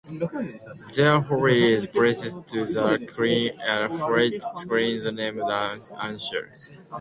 [0.95, 6.47] There, Holly is presented to the queen, a white sorceress named Ayesha.